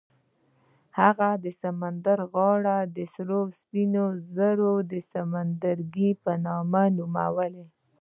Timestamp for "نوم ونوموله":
6.45-7.65